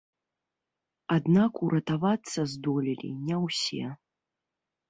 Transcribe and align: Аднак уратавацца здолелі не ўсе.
Аднак 1.15 1.53
уратавацца 1.67 2.39
здолелі 2.55 3.09
не 3.29 3.37
ўсе. 3.47 3.85